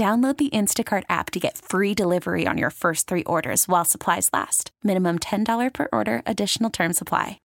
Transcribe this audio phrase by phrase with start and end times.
[0.00, 4.30] Download the Instacart app to get free delivery on your first three orders while supplies
[4.32, 4.70] last.
[4.82, 7.38] Minimum $10 per order, additional term supply.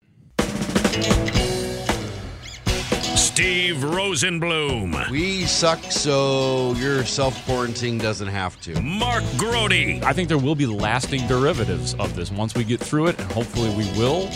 [3.16, 5.10] Steve Rosenbloom.
[5.10, 8.80] We suck, so your self quarantine doesn't have to.
[8.80, 9.72] Mark Grote.
[10.04, 13.32] I think there will be lasting derivatives of this once we get through it, and
[13.32, 14.28] hopefully we will,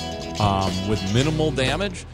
[0.43, 2.05] um, with minimal damage.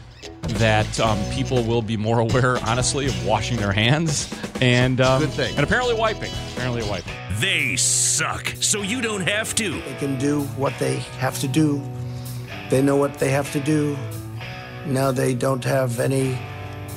[0.53, 5.31] That um, people will be more aware, honestly, of washing their hands and um, Good
[5.31, 5.55] thing.
[5.55, 6.31] and apparently wiping.
[6.53, 7.13] Apparently wiping.
[7.39, 9.71] They suck, so you don't have to.
[9.81, 11.81] They can do what they have to do.
[12.69, 13.97] They know what they have to do.
[14.85, 16.37] Now they don't have any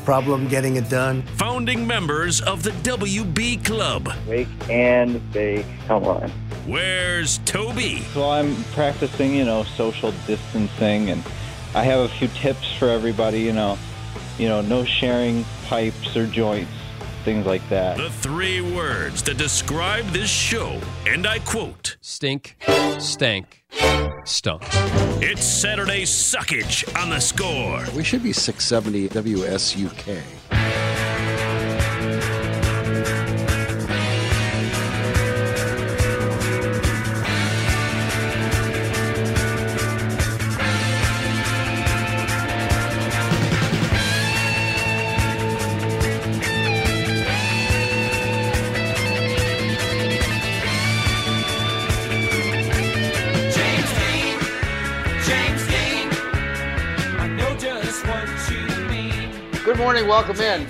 [0.04, 1.22] problem getting it done.
[1.36, 4.10] Founding members of the WB Club.
[4.26, 5.66] Wake and bake.
[5.86, 6.30] Come on.
[6.66, 8.00] Where's Toby?
[8.14, 11.22] So I'm practicing, you know, social distancing, and
[11.74, 13.40] I have a few tips for everybody.
[13.40, 13.78] You know,
[14.38, 16.70] you know, no sharing pipes or joints,
[17.24, 17.96] things like that.
[17.96, 22.56] The three words that describe this show, and I quote Stink,
[22.98, 23.64] stank,
[24.24, 24.62] stunk.
[25.20, 27.84] It's Saturday Suckage on the score.
[27.94, 30.37] We should be 670 WSUK.
[60.08, 60.66] Welcome in.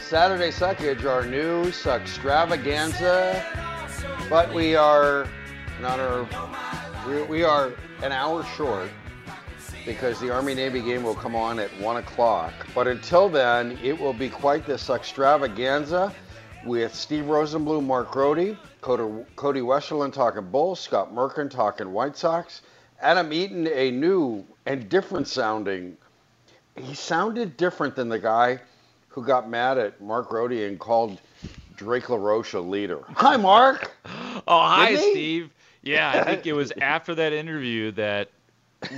[0.00, 3.44] Saturday Suckage, our new extravaganza.
[4.30, 5.26] But we are
[5.80, 6.28] not our,
[7.26, 7.72] we, are
[8.04, 8.88] an hour short
[9.84, 12.52] because the Army Navy game will come on at 1 o'clock.
[12.72, 16.14] But until then, it will be quite this extravaganza
[16.64, 19.60] with Steve Rosenbloom, Mark Grote, Cody, Cody
[20.12, 22.62] talking Bulls, Scott Merkin talking White Sox,
[23.00, 25.96] Adam Eaton, a new and different sounding.
[26.82, 28.60] He sounded different than the guy
[29.08, 31.20] who got mad at Mark Grote and called
[31.76, 33.00] Drake LaRoche a leader.
[33.16, 33.92] Hi, Mark.
[34.46, 35.10] Oh, hi, Didn't he?
[35.12, 35.50] Steve.
[35.82, 38.30] Yeah, I think it was after that interview that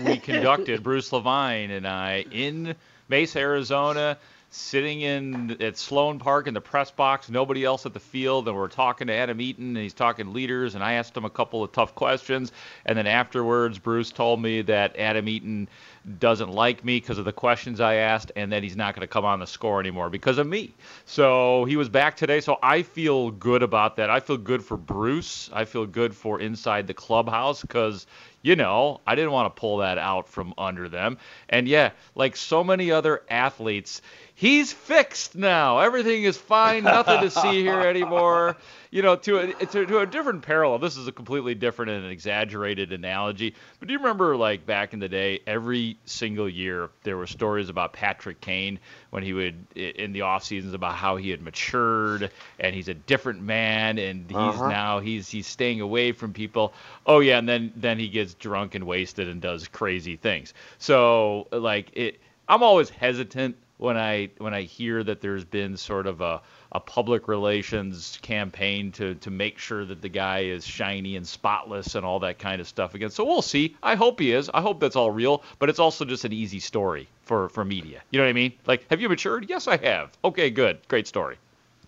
[0.05, 2.75] we conducted, Bruce Levine and I, in
[3.09, 4.19] Mesa, Arizona,
[4.51, 8.57] sitting in at Sloan Park in the press box, nobody else at the field, and
[8.57, 11.63] we're talking to Adam Eaton, and he's talking leaders, and I asked him a couple
[11.63, 12.51] of tough questions,
[12.87, 15.69] and then afterwards, Bruce told me that Adam Eaton
[16.19, 19.13] doesn't like me because of the questions I asked, and that he's not going to
[19.13, 20.75] come on the score anymore because of me.
[21.05, 24.11] So he was back today, so I feel good about that.
[24.11, 25.51] I feel good for Bruce.
[25.53, 28.07] I feel good for inside the clubhouse because
[28.43, 31.19] you know, I didn't want to pull that out from under them.
[31.49, 34.01] And yeah, like so many other athletes,
[34.35, 35.81] he's fixed now.
[35.81, 36.85] Everything is fine.
[36.85, 38.57] Nothing to see here anymore.
[38.93, 40.81] You know, to a, to, to a different parallel.
[40.81, 43.55] This is a completely different and exaggerated analogy.
[43.79, 47.69] But do you remember, like back in the day, every single year there were stories
[47.69, 48.81] about Patrick Kane
[49.11, 52.95] when he would in the off seasons about how he had matured and he's a
[52.95, 54.69] different man and he's Uh-huh.
[54.69, 56.73] now he's he's staying away from people.
[57.07, 60.53] Oh yeah, and then then he gets drunk and wasted and does crazy things.
[60.79, 66.09] So like it, I'm always hesitant when I when I hear that there's been sort
[66.09, 66.43] of a
[66.73, 71.95] a public relations campaign to to make sure that the guy is shiny and spotless
[71.95, 73.11] and all that kind of stuff again.
[73.11, 73.77] So we'll see.
[73.83, 74.49] I hope he is.
[74.53, 78.03] I hope that's all real, but it's also just an easy story for for media.
[78.11, 78.53] You know what I mean?
[78.67, 79.47] Like, have you matured?
[79.49, 80.11] Yes, I have.
[80.25, 80.79] Okay, good.
[80.89, 81.37] Great story.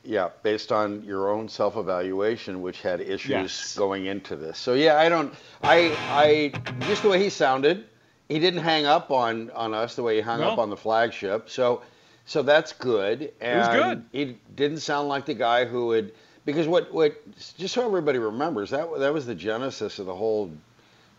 [0.04, 3.76] Yeah, based on your own self-evaluation, which had issues Yes.
[3.76, 4.58] going into this.
[4.58, 5.32] So yeah, I don't,
[5.62, 6.52] I, I,
[6.86, 7.84] just the way he sounded,
[8.28, 10.48] he didn't hang up on on us the way he hung No.
[10.50, 11.50] up on the flagship.
[11.50, 11.82] So,
[12.26, 13.32] so that's good.
[13.40, 14.04] And was good.
[14.12, 16.12] He didn't sound like the guy who would
[16.44, 17.20] Because what what
[17.56, 20.50] just so everybody remembers that that was the genesis of the whole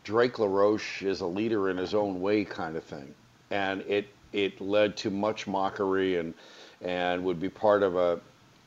[0.03, 3.13] Drake LaRoche is a leader in his own way kind of thing,
[3.51, 6.33] and it it led to much mockery and
[6.81, 8.19] and would be part of a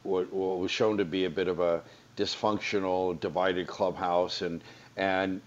[0.02, 1.82] what, what was shown to be a bit of a
[2.16, 4.62] dysfunctional, divided clubhouse, and
[4.96, 5.42] and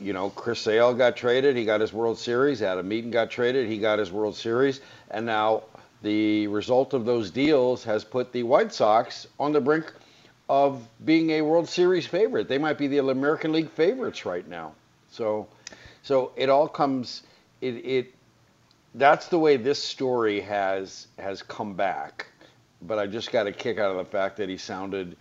[0.00, 2.62] you know Chris Sale got traded, he got his World Series.
[2.62, 4.80] Adam Eaton got traded, he got his World Series,
[5.10, 5.64] and now
[6.04, 9.90] the result of those deals has put the White Sox on the brink
[10.50, 12.46] of being a World Series favorite.
[12.46, 14.74] They might be the American League favorites right now.
[15.10, 15.48] So,
[16.02, 17.22] so it all comes.
[17.62, 18.14] It, it
[18.94, 22.26] that's the way this story has has come back.
[22.82, 25.16] But I just got a kick out of the fact that he sounded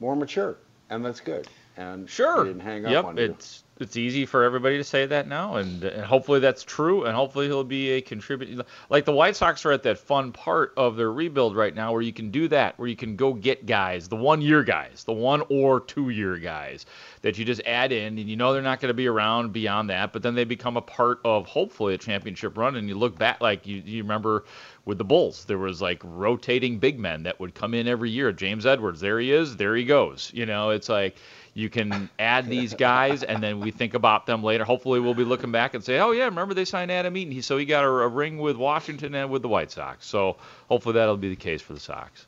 [0.00, 0.56] more mature,
[0.90, 1.46] and that's good.
[1.76, 2.44] And Sure.
[2.44, 3.24] he didn't hang up yep, on you.
[3.24, 7.16] it's it's easy for everybody to say that now, and, and hopefully that's true, and
[7.16, 8.64] hopefully he'll be a contributor.
[8.88, 12.00] Like the White Sox are at that fun part of their rebuild right now, where
[12.00, 15.42] you can do that, where you can go get guys, the one-year guys, the one
[15.48, 16.86] or two-year guys
[17.22, 19.90] that you just add in, and you know they're not going to be around beyond
[19.90, 23.18] that, but then they become a part of hopefully a championship run, and you look
[23.18, 24.44] back like you you remember
[24.84, 28.32] with the Bulls, there was like rotating big men that would come in every year.
[28.32, 30.30] James Edwards, there he is, there he goes.
[30.34, 31.16] You know, it's like
[31.54, 34.64] you can add these guys, and then we think about them later.
[34.64, 37.32] Hopefully, we'll be looking back and say, "Oh yeah, remember they signed Adam Eaton?
[37.32, 40.36] He, so he got a, a ring with Washington and with the White Sox." So
[40.68, 42.26] hopefully that'll be the case for the Sox.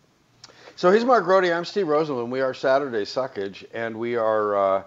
[0.76, 1.44] So he's Mark Grote.
[1.44, 2.28] I'm Steve Rosenbloom.
[2.28, 4.82] We are Saturday Suckage, and we are uh,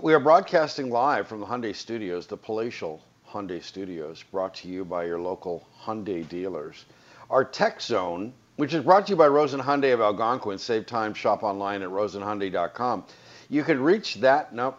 [0.00, 4.84] we are broadcasting live from the Hyundai Studios, the palatial Hyundai Studios, brought to you
[4.84, 6.84] by your local Hyundai dealers.
[7.30, 10.58] Our tech zone, which is brought to you by Rosen Hyundai of Algonquin.
[10.58, 13.04] Save time, shop online at rosenhyundai.com.
[13.48, 14.74] You can reach that no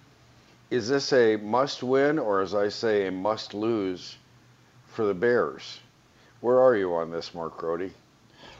[0.70, 4.16] is this a must win or, as I say, a must lose
[4.86, 5.80] for the Bears?
[6.40, 7.92] Where are you on this, Mark Grote?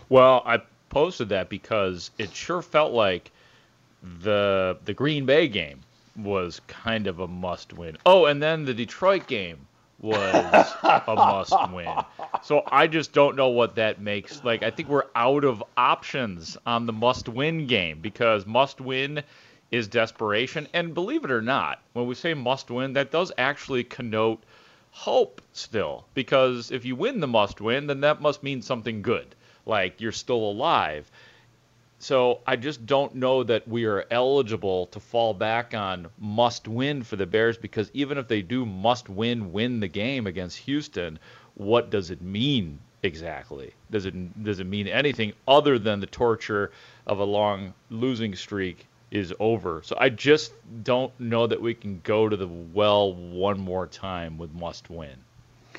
[0.09, 3.31] Well, I posted that because it sure felt like
[4.21, 5.81] the the Green Bay game
[6.17, 7.99] was kind of a must win.
[8.07, 9.67] Oh, and then the Detroit game
[10.01, 11.93] was a must win.
[12.43, 14.45] So I just don't know what that makes.
[14.45, 19.23] Like I think we're out of options on the must win game because must win
[19.71, 23.83] is desperation and believe it or not, when we say must win, that does actually
[23.83, 24.43] connote
[24.91, 29.35] hope still because if you win the must win, then that must mean something good.
[29.67, 31.11] Like you're still alive.
[31.99, 37.03] So I just don't know that we are eligible to fall back on must win
[37.03, 41.19] for the Bears because even if they do must win, win the game against Houston,
[41.55, 43.73] what does it mean exactly?
[43.91, 46.71] Does it does it mean anything other than the torture
[47.07, 48.87] of a long losing streak
[49.17, 49.81] is over?
[49.85, 50.53] So I just
[50.85, 55.17] don't know that we can go to the well one more time with must win.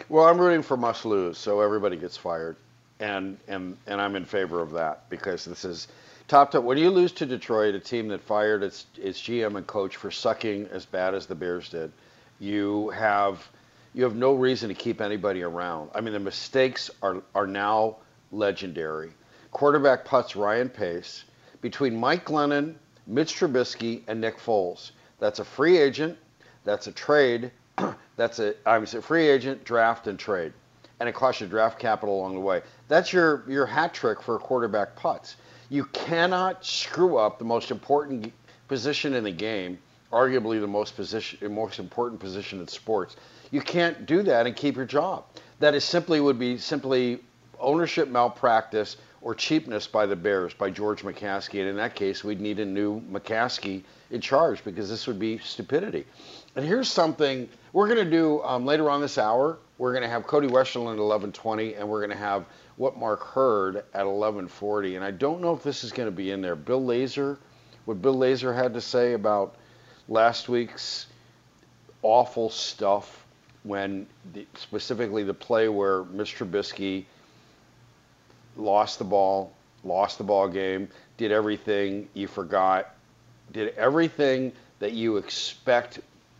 [0.10, 2.56] Well, I'm rooting for must lose, so everybody gets fired,
[3.00, 5.88] and and and I'm in favor of that because this is
[6.28, 9.66] top to when you lose to Detroit, a team that fired its its GM and
[9.68, 11.92] coach for sucking as bad as the Bears did,
[12.39, 13.48] you have
[13.94, 15.89] you have no reason to keep anybody around.
[15.96, 17.98] I mean, the mistakes are are now
[18.32, 19.12] legendary.
[19.51, 21.24] Quarterback putts Ryan Pace
[21.62, 22.75] between Mike Glennon,
[23.07, 24.91] Mitch Trubisky, and Nick Foles.
[25.19, 26.17] That's a free agent.
[26.65, 27.51] That's a trade.
[28.17, 30.53] That's a I was a free agent, draft, and trade,
[30.99, 32.61] and it costs you draft capital along the way.
[32.87, 35.37] That's your your hat trick for quarterback putts.
[35.69, 38.33] You cannot screw up the most important
[38.67, 39.79] position in the game,
[40.11, 43.15] arguably the most position, most important position in sports.
[43.51, 45.25] You can't do that and keep your job.
[45.59, 47.19] That is simply would be simply
[47.59, 48.97] ownership malpractice
[49.27, 51.60] or cheapness by the Bears, by George McCaskey.
[51.60, 55.38] And in that case, we'd need a new McCaskey in charge because this would be
[55.39, 56.05] stupidity.
[56.55, 59.57] And here's something we're going to do um, later on this hour.
[59.79, 62.46] We're going to have Cody Westerlund at 11:20, and we're going to have
[62.77, 64.96] what Mark heard at 11:40.
[64.96, 66.55] And I don't know if this is going to be in there.
[66.55, 67.36] Bill Lazor,
[67.84, 69.57] what Bill Lazor had to say about
[70.07, 71.07] last week's
[72.01, 73.25] awful stuff
[73.63, 76.48] when the, specifically the play where Mr.
[76.48, 77.03] Trubisky
[78.57, 79.51] lost the ball,
[79.83, 82.95] lost the ball game, did everything you forgot,
[83.51, 85.99] did everything that you expect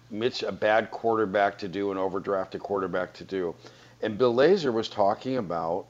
[0.10, 3.54] Mitch, a bad quarterback to do, an overdrafted quarterback to do.
[4.02, 5.86] And Bill Lazor was talking about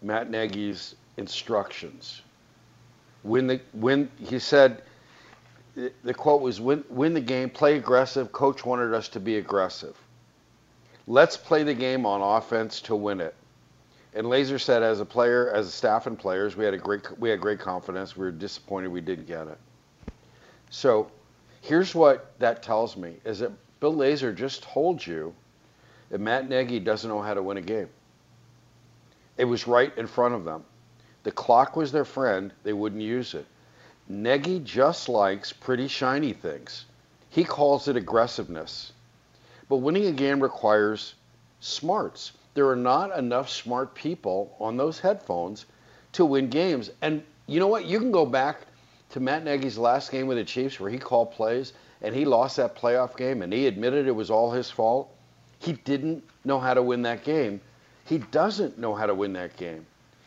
[0.00, 2.22] Matt Nagy's instructions.
[3.22, 4.82] When the when he said
[5.74, 8.32] the- quote was win, win the game, play aggressive.
[8.32, 9.96] Coach wanted us to be aggressive.
[11.06, 13.34] Let's play the game on offense to win it.
[14.16, 17.06] And Lazor said, as a player, as a staff and players, we had a great
[17.18, 18.16] we had great confidence.
[18.16, 19.58] We were disappointed we didn't get it.
[20.70, 21.10] So,
[21.60, 25.34] here's what that tells me: is that Bill Lazor just told you
[26.08, 27.90] that Matt Nagy doesn't know how to win a game.
[29.36, 30.64] It was right in front of them.
[31.24, 32.54] The clock was their friend.
[32.62, 33.44] They wouldn't use it.
[34.08, 36.86] Nagy just likes pretty shiny things.
[37.28, 38.92] He calls it aggressiveness.
[39.68, 41.14] But winning a game requires
[41.60, 42.32] smarts.
[42.56, 45.66] There are not enough smart people on those headphones
[46.12, 46.90] to win games.
[47.02, 47.84] And you know what?
[47.84, 48.62] You can go back
[49.10, 52.56] to Matt Nagy's last game with the Chiefs where he called plays and he lost
[52.56, 55.14] that playoff game and he admitted it was all his fault.
[55.58, 57.60] He didn't know how to win that game.
[58.06, 59.84] He doesn't know how to win that game.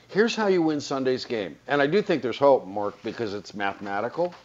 [0.10, 1.58] Here's how you win Sunday's game.
[1.68, 4.36] And I do think there's hope, Mark, because it's mathematical.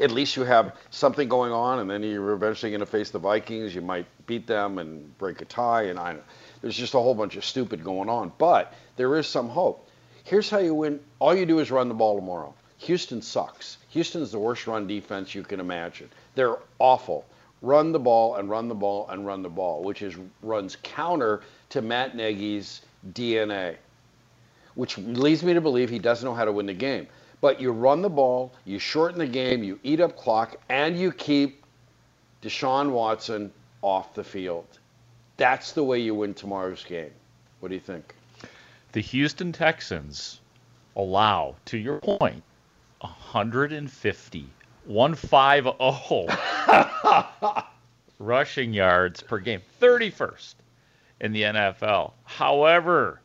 [0.00, 3.18] At least you have something going on, and then you're eventually going to face the
[3.18, 3.74] Vikings.
[3.74, 6.16] You might beat them and break a tie, and I
[6.62, 8.32] there's just a whole bunch of stupid going on.
[8.38, 9.88] But there is some hope.
[10.24, 11.00] Here's how you win.
[11.18, 12.54] All you do is run the ball tomorrow.
[12.78, 13.78] Houston sucks.
[13.90, 16.10] Houston's the worst run defense you can imagine.
[16.34, 17.26] They're awful.
[17.62, 21.42] Run the ball and run the ball and run the ball, which is runs counter
[21.70, 23.76] to Matt Nagy's DNA
[24.76, 27.06] which leads me to believe he doesn't know how to win the game.
[27.42, 31.12] But you run the ball, you shorten the game, you eat up clock, and you
[31.12, 31.64] keep
[32.42, 33.52] Deshaun Watson
[33.82, 34.79] off the field.
[35.40, 37.12] That's the way you win tomorrow's game.
[37.60, 38.14] What do you think?
[38.92, 40.38] The Houston Texans
[40.94, 42.42] allow, to your point,
[43.00, 44.46] 150,
[44.84, 46.26] 150
[48.18, 50.54] rushing yards per game, 31st
[51.22, 52.12] in the NFL.
[52.24, 53.22] However,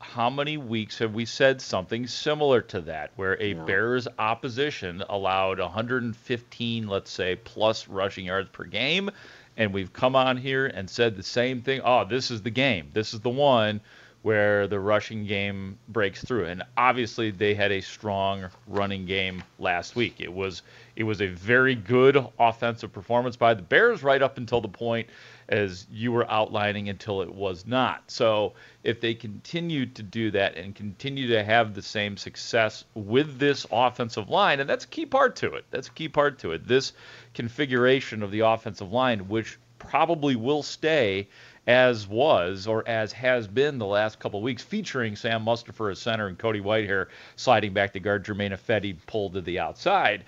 [0.00, 5.60] how many weeks have we said something similar to that, where a Bears opposition allowed
[5.60, 9.10] 115, let's say, plus rushing yards per game,
[9.60, 11.82] and we've come on here and said the same thing.
[11.84, 12.88] Oh, this is the game.
[12.94, 13.82] This is the one
[14.22, 16.44] where the rushing game breaks through.
[16.46, 20.16] And obviously, they had a strong running game last week.
[20.18, 20.62] It was
[20.96, 25.08] it was a very good offensive performance by the Bears right up until the point
[25.48, 28.08] as you were outlining until it was not.
[28.10, 28.52] So
[28.84, 33.66] if they continue to do that and continue to have the same success with this
[33.72, 35.64] offensive line, and that's a key part to it.
[35.70, 36.68] That's a key part to it.
[36.68, 36.92] This
[37.34, 41.28] configuration of the offensive line, which probably will stay
[41.70, 46.26] as was or as has been the last couple weeks, featuring Sam Mustipher as center
[46.26, 50.24] and Cody Whitehair sliding back to guard Germain Ifedi pulled to the outside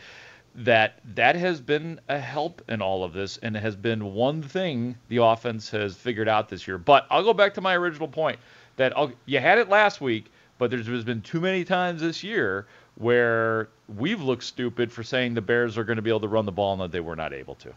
[0.54, 4.94] that that has been a help in all of this and has been one thing
[5.08, 6.78] the offense has figured out this year.
[6.78, 8.38] But I'll go back to my original point
[8.76, 12.22] that I'll, you had it last week, but there's, there's been too many times this
[12.22, 16.28] year where we've looked stupid for saying the Bears are going to be able to
[16.28, 17.72] run the ball and that they were not able to.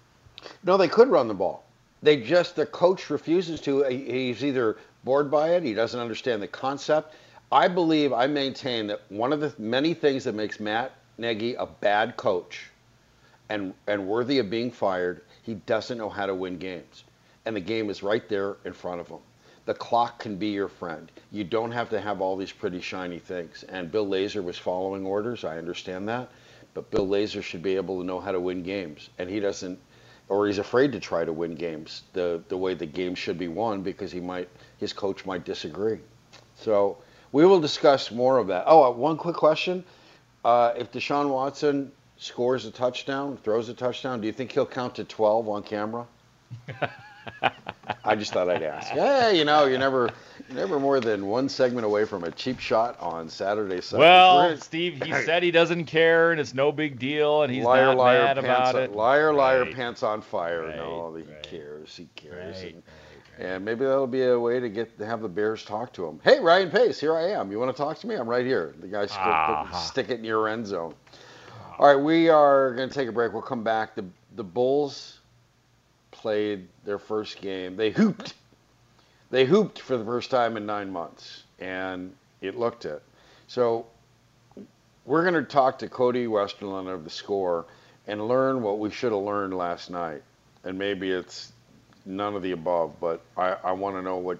[0.63, 1.64] No, they could run the ball.
[2.05, 3.81] They just the coach refuses to.
[3.85, 7.15] He's either bored by it, he doesn't understand the concept.
[7.51, 11.65] I believe I maintain that one of the many things that makes Matt Nagy a
[11.65, 12.69] bad coach
[13.49, 17.05] and and worthy of being fired, he doesn't know how to win games.
[17.45, 19.21] And the game is right there in front of him.
[19.65, 21.11] The clock can be your friend.
[21.31, 23.63] You don't have to have all these pretty shiny things.
[23.67, 25.43] And Bill Lazor was following orders.
[25.43, 26.29] I understand that.
[26.75, 29.09] But Bill Lazor should be able to know how to win games.
[29.17, 29.79] And he doesn't
[30.29, 33.47] or he's afraid to try to win games the the way the game should be
[33.47, 35.99] won because he might his coach might disagree.
[36.55, 36.97] So
[37.31, 38.63] we will discuss more of that.
[38.67, 39.83] Oh, uh, one quick question:
[40.43, 44.95] uh, If Deshaun Watson scores a touchdown, throws a touchdown, do you think he'll count
[44.95, 46.07] to 12 on camera?
[48.03, 48.93] I just thought I'd ask.
[48.95, 50.09] Yeah, you know, you're never
[50.51, 53.81] never more than one segment away from a cheap shot on Saturday.
[53.81, 54.05] Sunday.
[54.05, 57.63] Well, We're- Steve, he said he doesn't care and it's no big deal and he's
[57.63, 58.91] liar, not liar, mad about on, it.
[58.93, 59.73] Liar, liar, Right.
[59.75, 60.63] pants on fire.
[60.67, 61.43] Right, no, he right.
[61.43, 61.95] cares.
[61.95, 62.63] He cares.
[62.63, 62.83] Right, and,
[63.47, 66.19] and maybe that'll be a way to get to have the Bears talk to him.
[66.23, 67.51] Hey, Ryan Pace, here I am.
[67.51, 68.15] You want to talk to me?
[68.15, 68.73] I'm right here.
[68.79, 69.69] The guy Ah.
[69.85, 70.93] stick it in your end zone.
[71.77, 73.33] All right, we are going to take a break.
[73.33, 73.95] We'll come back.
[73.95, 74.05] The
[74.37, 75.19] the Bulls
[76.11, 77.75] played their first game.
[77.77, 78.33] They hooped.
[79.31, 83.01] They hooped for the first time in nine months, and it looked it.
[83.47, 83.85] So
[85.05, 87.65] we're going to talk to Cody Westerlund of the Score
[88.07, 90.21] and learn what we should have learned last night.
[90.63, 91.51] And maybe it's
[92.05, 94.39] none of the above, but I, I want to know what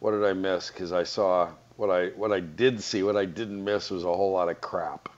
[0.00, 3.02] what did I miss because I saw what I what I did see.
[3.02, 5.08] What I didn't miss was a whole lot of crap,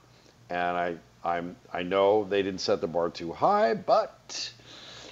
[0.49, 4.51] and I I'm I know they didn't set the bar too high, but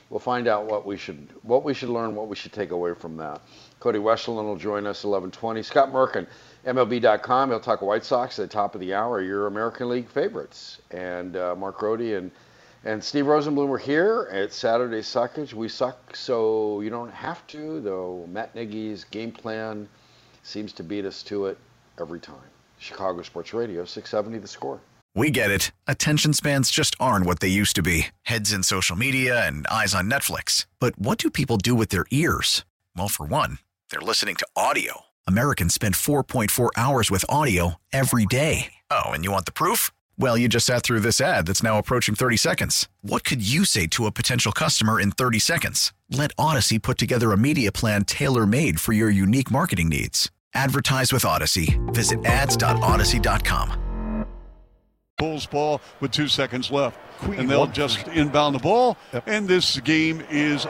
[0.10, 2.94] we'll find out what we should what we should learn, what we should take away
[2.94, 3.42] from that.
[3.86, 5.64] Cody Westerlund will join us 11:20.
[5.64, 6.26] Scott Merkin,
[6.66, 7.52] MLB.com.
[7.52, 9.22] He'll talk White Sox at the top of the hour.
[9.22, 12.32] Your American League favorites, and uh, Mark Grote and
[12.84, 15.54] and Steve Rosenbloom were here at Saturday Suckage.
[15.54, 17.80] We suck, so you don't have to.
[17.80, 19.88] Though Matt Nagy's game plan
[20.42, 21.60] seems to beat us to it
[22.02, 22.50] every time.
[22.80, 24.80] Chicago Sports Radio 670 The Score.
[25.14, 25.72] We get it.
[25.86, 29.94] Attention spans just aren't what they used to be heads in social media and eyes
[29.94, 30.66] on Netflix.
[30.80, 32.66] But what do people do with their ears?
[32.96, 33.60] Well, for one,
[33.96, 35.04] they're listening to audio.
[35.26, 38.74] Americans spend 4.4 hours with audio every day.
[38.92, 39.90] Oh, and you want the proof?
[40.20, 42.90] Well, you just sat through this ad that's now approaching 30 seconds.
[43.02, 45.94] What could you say to a potential customer in 30 seconds?
[46.10, 50.30] Let Odyssey put together a media plan tailor made for your unique marketing needs.
[50.54, 51.80] Advertise with Odyssey.
[51.88, 54.26] Visit ads.odyssey.com.
[55.18, 57.00] Bulls ball with two seconds left.
[57.24, 58.98] and they'll just inbound the ball.
[59.26, 60.68] And this game is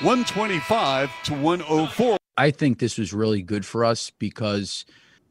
[0.00, 2.16] 125 to 104.
[2.36, 4.84] I think this was really good for us because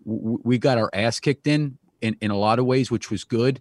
[0.06, 3.60] we got our ass kicked in, in in a lot of ways, which was good.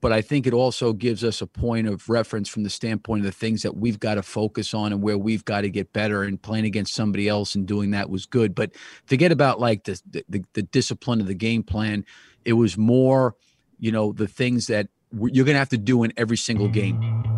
[0.00, 3.26] But I think it also gives us a point of reference from the standpoint of
[3.26, 6.22] the things that we've got to focus on and where we've got to get better.
[6.22, 8.54] And playing against somebody else and doing that was good.
[8.54, 8.72] But
[9.06, 12.04] forget about like the the, the discipline of the game plan.
[12.44, 13.34] It was more,
[13.78, 17.33] you know, the things that you're going to have to do in every single game.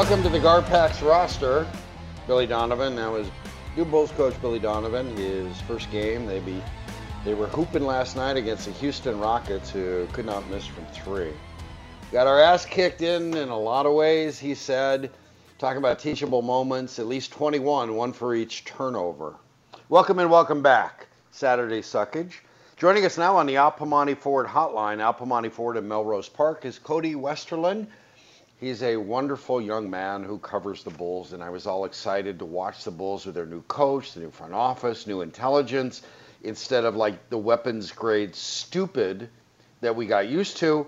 [0.00, 1.66] Welcome to the Garpax roster.
[2.26, 2.96] Billy Donovan.
[2.96, 3.30] That was
[3.76, 5.14] new Bulls coach Billy Donovan.
[5.14, 6.24] His first game.
[6.24, 6.62] They be
[7.22, 11.34] they were hooping last night against the Houston Rockets, who could not miss from three.
[12.12, 14.38] Got our ass kicked in in a lot of ways.
[14.38, 15.10] He said,
[15.58, 19.34] talking about teachable moments, at least 21, one for each turnover.
[19.90, 22.36] Welcome and welcome back, Saturday Suckage.
[22.78, 26.64] Joining us now on the Al Piemonte Ford hotline, Al Piemonte Ford in Melrose Park,
[26.64, 27.86] is Cody Westerlund.
[28.60, 32.44] He's a wonderful young man who covers the Bulls, and I was all excited to
[32.44, 36.02] watch the Bulls with their new coach, the new front office, new intelligence,
[36.44, 39.30] instead of like the weapons grade stupid
[39.80, 40.86] that we got used to.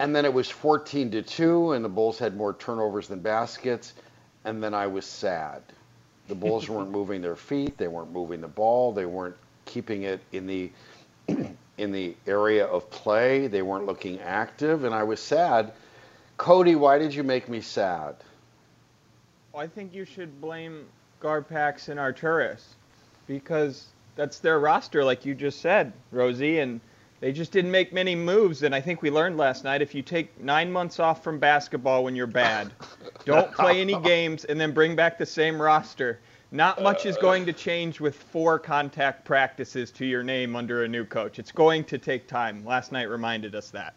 [0.00, 3.92] And then it was 14 to 2, and the Bulls had more turnovers than baskets.
[4.44, 5.62] And then I was sad.
[6.26, 10.18] The Bulls weren't moving their feet, they weren't moving the ball, they weren't keeping it
[10.32, 10.72] in the
[11.78, 15.72] in the area of play, they weren't looking active, and I was sad.
[16.36, 18.16] Cody, why did you make me sad?
[19.54, 20.86] I think you should blame
[21.20, 22.62] Garpax and Arturas
[23.26, 26.80] because that's their roster, like you just said, Rosie, and
[27.20, 28.64] they just didn't make many moves.
[28.64, 32.02] And I think we learned last night if you take nine months off from basketball
[32.04, 32.72] when you're bad,
[33.24, 36.18] don't play any games, and then bring back the same roster.
[36.50, 37.20] Not much is uh.
[37.20, 41.38] going to change with four contact practices to your name under a new coach.
[41.38, 42.64] It's going to take time.
[42.64, 43.94] Last night reminded us that.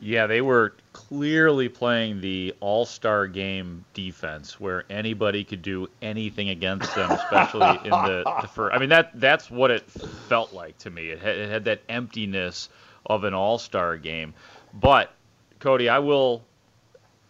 [0.00, 6.50] Yeah, they were clearly playing the All Star game defense, where anybody could do anything
[6.50, 8.74] against them, especially in the, the first.
[8.74, 11.08] I mean, that that's what it felt like to me.
[11.08, 12.68] It had, it had that emptiness
[13.06, 14.34] of an All Star game.
[14.74, 15.12] But
[15.60, 16.42] Cody, I will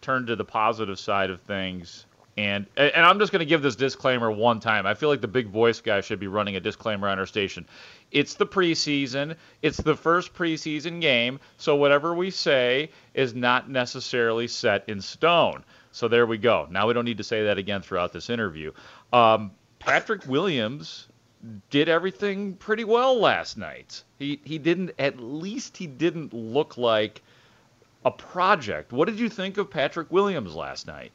[0.01, 2.05] turn to the positive side of things.
[2.37, 4.85] And and I'm just going to give this disclaimer one time.
[4.85, 7.65] I feel like the big voice guy should be running a disclaimer on our station.
[8.11, 9.35] It's the preseason.
[9.63, 11.39] It's the first preseason game.
[11.57, 15.63] So whatever we say is not necessarily set in stone.
[15.91, 16.67] So there we go.
[16.69, 18.71] Now we don't need to say that again throughout this interview.
[19.11, 21.07] Um, Patrick Williams
[21.71, 24.03] did everything pretty well last night.
[24.19, 27.23] He he didn't at least he didn't look like
[28.05, 28.91] a project.
[28.91, 31.11] What did you think of Patrick Williams last night?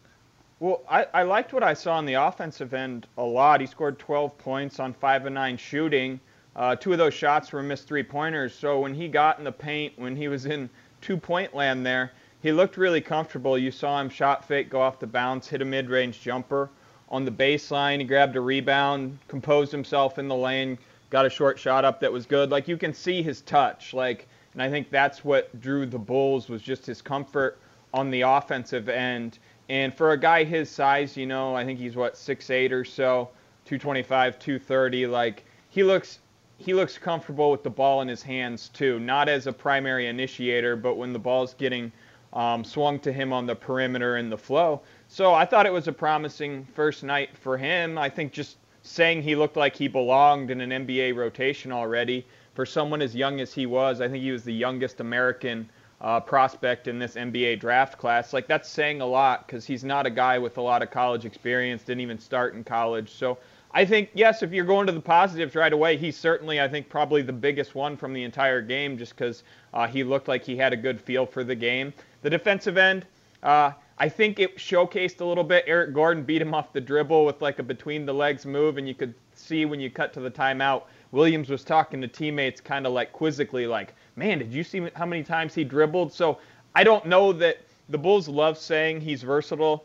[0.63, 3.61] Well, I, I liked what I saw on the offensive end a lot.
[3.61, 6.21] He scored 12 points on 5 of 9 shooting.
[6.55, 8.55] Uh, two of those shots were missed three pointers.
[8.55, 10.71] So when he got in the paint, when he was in
[11.01, 13.59] two point land there, he looked really comfortable.
[13.59, 16.71] You saw him shot fake, go off the bounce, hit a mid range jumper
[17.09, 17.99] on the baseline.
[17.99, 20.79] He grabbed a rebound, composed himself in the lane,
[21.11, 22.53] got a short shot up that was good.
[22.53, 23.95] Like you can see his touch.
[23.95, 27.59] Like, and I think that's what drew the Bulls was just his comfort
[27.93, 29.41] on the offensive end.
[29.73, 32.85] And for a guy his size, you know, I think he's what six eight or
[32.85, 33.31] so,
[33.65, 35.07] 225, 230.
[35.07, 36.19] Like he looks
[36.59, 40.77] he looks comfortable with the ball in his hands too, not as a primary initiator,
[40.77, 41.91] but when the ball's getting
[42.35, 44.83] um, swung to him on the perimeter and the flow.
[45.09, 47.97] So I thought it was a promising first night for him.
[47.97, 52.67] I think just saying he looked like he belonged in an NBA rotation already for
[52.67, 54.03] someone as young as he was.
[54.03, 55.71] I think he was the youngest American
[56.03, 58.33] uh, prospect in this NBA draft class.
[58.33, 61.25] Like that's saying a lot because he's not a guy with a lot of college
[61.25, 61.83] experience.
[61.83, 63.13] Didn't even start in college.
[63.13, 63.39] So
[63.71, 66.89] I think yes, if you're going to the positives right away, he's certainly I think
[66.89, 70.57] probably the biggest one from the entire game, just because uh, he looked like he
[70.57, 71.95] had a good feel for the game.
[72.23, 73.07] The defensive end,
[73.45, 75.65] uh, I think it showcased a little bit.
[75.69, 78.89] Eric Gordon beat him off the dribble with like a between the legs move, and
[78.89, 82.87] you could see when you cut to the timeout, Williams was talking to teammates kind
[82.87, 86.39] of like quizzically, like, "Man, did you see how many times he dribbled?" So
[86.75, 89.85] I don't know that the Bulls love saying he's versatile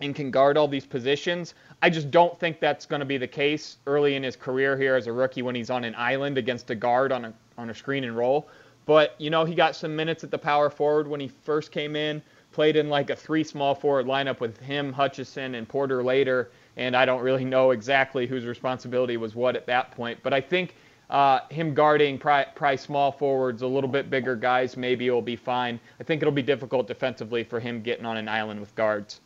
[0.00, 1.54] and can guard all these positions.
[1.82, 4.94] I just don't think that's going to be the case early in his career here
[4.94, 7.74] as a rookie when he's on an island against a guard on a on a
[7.74, 8.48] screen and roll.
[8.86, 11.96] But you know, he got some minutes at the power forward when he first came
[11.96, 12.22] in.
[12.52, 16.50] Played in like a three small forward lineup with him, Hutchison, and Porter later.
[16.76, 20.18] And I don't really know exactly whose responsibility was what at that point.
[20.22, 20.74] But I think
[21.10, 25.80] uh, him guarding probably, small forwards, a little bit bigger guys, maybe it'll be fine.
[25.98, 29.20] I think it'll be difficult defensively for him getting on an island with guards.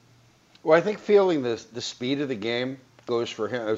[0.63, 3.77] Well, I think feeling the the speed of the game goes for him.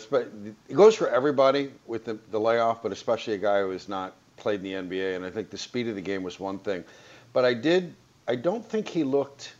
[0.68, 4.14] It goes for everybody with the, the layoff, but especially a guy who has not
[4.36, 5.16] played in the NBA.
[5.16, 6.84] And I think the speed of the game was one thing.
[7.32, 7.94] But I did,
[8.28, 9.54] I don't think he looked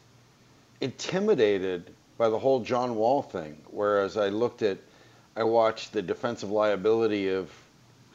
[0.80, 3.56] intimidated by the whole John Wall thing.
[3.70, 4.78] Whereas I looked at,
[5.36, 7.50] I watched the defensive liability of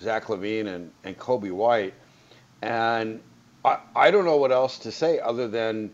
[0.01, 1.93] Zach LaVine and, and Coby White,
[2.61, 3.19] and
[3.65, 5.91] I, I don't know what else to say other than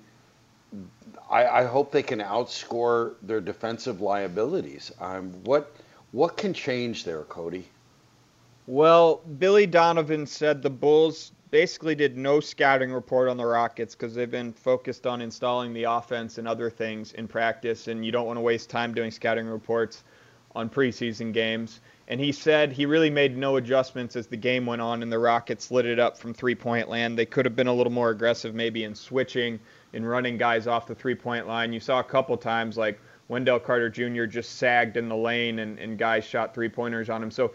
[1.30, 4.92] I, I hope they can outscore their defensive liabilities.
[5.00, 5.76] Um, what
[6.12, 7.66] what can change there, Cody?
[8.68, 14.16] Well, Billy Donovan said the Bulls basically did no scouting report on the Rockets because
[14.16, 18.26] they've been focused on installing the offense and other things in practice, and you don't
[18.26, 20.04] want to waste time doing scouting reports
[20.56, 21.82] on preseason games.
[22.08, 25.18] And he said he really made no adjustments as the game went on and the
[25.18, 27.18] Rockets lit it up from three point land.
[27.18, 29.60] They could have been a little more aggressive maybe in switching
[29.94, 31.74] and running guys off the three point line.
[31.74, 34.26] You saw a couple times like Wendell Carter Jr.
[34.26, 37.32] just sagged in the lane and, and guys shot three pointers on him.
[37.32, 37.54] So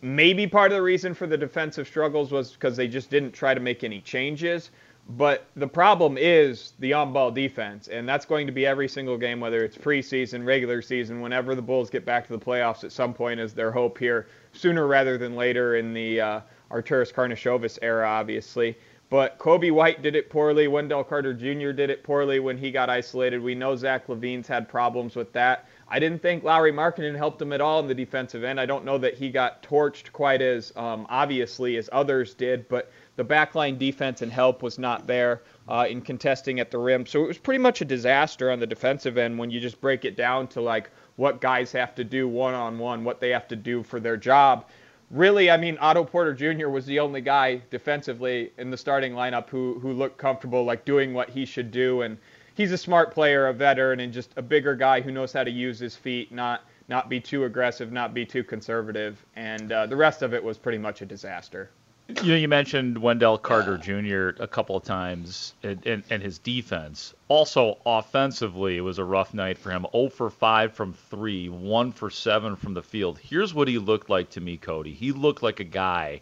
[0.00, 3.52] maybe part of the reason for the defensive struggles was because they just didn't try
[3.52, 4.70] to make any changes.
[5.08, 9.16] But the problem is the on ball defense, and that's going to be every single
[9.16, 12.90] game, whether it's preseason, regular season, whenever the Bulls get back to the playoffs at
[12.90, 16.40] some point, is their hope here, sooner rather than later in the uh,
[16.70, 18.76] Karnisovas era, obviously.
[19.08, 20.66] But Coby White did it poorly.
[20.66, 21.70] Wendell Carter Jr.
[21.70, 23.40] did it poorly when he got isolated.
[23.40, 25.66] We know Zach LaVine's had problems with that.
[25.88, 28.58] I didn't think Lauri Markkanen helped him at all in the defensive end.
[28.58, 32.90] I don't know that he got torched quite as um, obviously as others did, but
[33.16, 37.06] the backline defense and help was not there uh, in contesting at the rim.
[37.06, 40.04] So it was pretty much a disaster on the defensive end when you just break
[40.04, 43.48] it down to like what guys have to do one on one, what they have
[43.48, 44.66] to do for their job.
[45.10, 46.68] Really, I mean, Otto Porter Jr.
[46.68, 51.14] was the only guy defensively in the starting lineup who who looked comfortable, like doing
[51.14, 52.02] what he should do.
[52.02, 52.18] And
[52.54, 55.50] he's a smart player, a veteran, and just a bigger guy who knows how to
[55.50, 59.24] use his feet, not not be too aggressive, not be too conservative.
[59.36, 61.70] And uh, the rest of it was pretty much a disaster.
[62.08, 64.40] You know, you mentioned Wendell Carter Jr.
[64.40, 67.14] a couple of times and, and, his defense.
[67.28, 69.86] Also, offensively, it was a rough night for him.
[69.92, 73.18] 0 for 5 from 3, 1 for 7 from the field.
[73.18, 74.92] Here's what he looked like to me, Cody.
[74.92, 76.20] He looked like a guy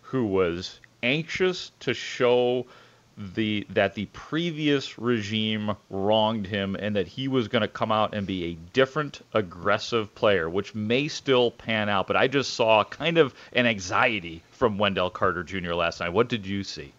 [0.00, 2.66] who was anxious to show–
[3.18, 8.14] the that the previous regime wronged him and that he was going to come out
[8.14, 12.84] and be a different aggressive player which may still pan out but i just saw
[12.84, 16.92] kind of an anxiety from wendell carter jr last night what did you see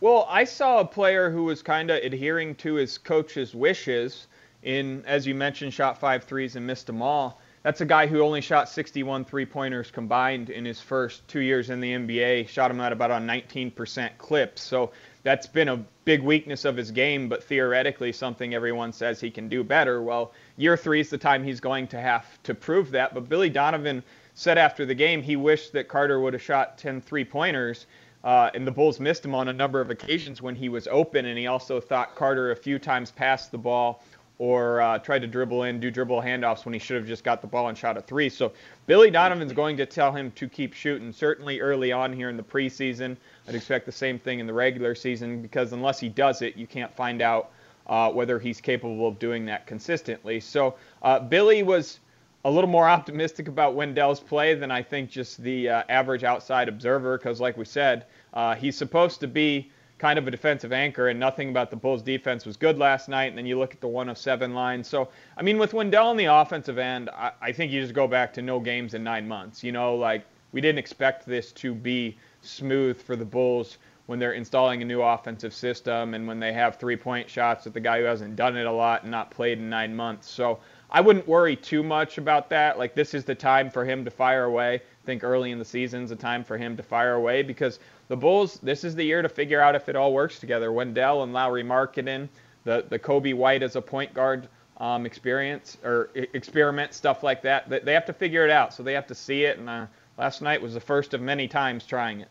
[0.00, 4.28] well i saw a player who was kind of adhering to his coach's wishes
[4.62, 8.22] in as you mentioned shot five threes and missed them all that's a guy who
[8.22, 12.48] only shot 61 three pointers combined in his first two years in the NBA.
[12.48, 14.58] Shot him at about a 19% clip.
[14.58, 19.30] So that's been a big weakness of his game, but theoretically something everyone says he
[19.30, 20.02] can do better.
[20.02, 23.14] Well, year three is the time he's going to have to prove that.
[23.14, 24.02] But Billy Donovan
[24.34, 27.86] said after the game he wished that Carter would have shot 10 three pointers.
[28.24, 31.26] Uh, and the Bulls missed him on a number of occasions when he was open,
[31.26, 34.02] and he also thought Carter a few times passed the ball
[34.38, 37.40] or uh, tried to dribble in, do dribble handoffs when he should have just got
[37.40, 38.28] the ball and shot a three.
[38.28, 38.52] So
[38.86, 42.42] Billy Donovan's going to tell him to keep shooting, certainly early on here in the
[42.42, 43.16] preseason.
[43.48, 46.66] I'd expect the same thing in the regular season because unless he does it, you
[46.66, 47.50] can't find out
[47.86, 50.38] uh, whether he's capable of doing that consistently.
[50.38, 52.00] So uh, Billy was
[52.44, 56.68] a little more optimistic about Wendell's play than I think just the uh, average outside
[56.68, 61.08] observer because, like we said, uh, he's supposed to be kind of a defensive anchor,
[61.08, 63.26] and nothing about the Bulls' defense was good last night.
[63.26, 64.84] And then you look at the one of seven line.
[64.84, 68.06] So, I mean, with Wendell on the offensive end, I, I think you just go
[68.06, 69.64] back to no games in nine months.
[69.64, 74.32] You know, like we didn't expect this to be smooth for the Bulls when they're
[74.32, 77.98] installing a new offensive system and when they have three point shots with the guy
[78.00, 80.30] who hasn't done it a lot and not played in nine months.
[80.30, 82.78] So I wouldn't worry too much about that.
[82.78, 84.76] Like this is the time for him to fire away.
[84.76, 88.16] I think early in the season's the time for him to fire away because the
[88.16, 88.58] Bulls.
[88.62, 90.72] This is the year to figure out if it all works together.
[90.72, 92.28] Wendell and Lauri Markkanen,
[92.64, 94.48] the the Coby White as a point guard
[94.78, 97.68] um, experience or experiment stuff like that.
[97.68, 98.72] They have to figure it out.
[98.72, 99.58] So they have to see it.
[99.58, 99.86] And uh,
[100.18, 102.28] last night was the first of many times trying it.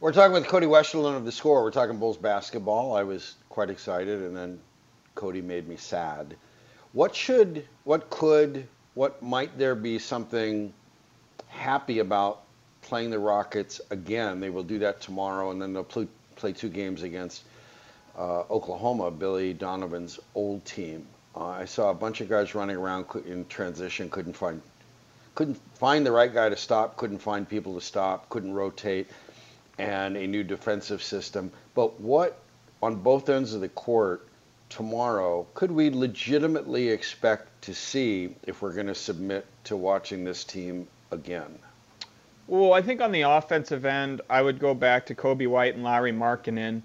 [0.00, 1.62] We're talking with Cody Westerlund of the score.
[1.62, 2.96] We're talking Bulls basketball.
[2.96, 4.60] I was quite excited, and then
[5.14, 6.36] Cody made me sad.
[6.92, 10.72] What should, what could, what might there be something
[11.48, 12.42] happy about
[12.82, 14.40] playing the Rockets again?
[14.40, 17.42] They will do that tomorrow, and then they'll play, play two games against
[18.16, 21.06] uh, Oklahoma, Billy Donovan's old team.
[21.34, 24.60] Uh, I saw a bunch of guys running around in transition, couldn't find
[25.34, 29.08] couldn't find the right guy to stop, couldn't find people to stop, couldn't rotate,
[29.78, 31.50] and a new defensive system.
[31.74, 32.38] But what
[32.82, 34.28] on both ends of the court
[34.68, 40.44] tomorrow could we legitimately expect to see if we're going to submit to watching this
[40.44, 41.58] team again?
[42.46, 45.82] Well, I think on the offensive end, I would go back to Coby White and
[45.82, 46.82] Lauri Markkanen.